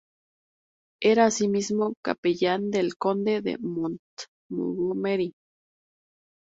[1.03, 5.35] Era, así mismo, capellán del conde de Montgomery.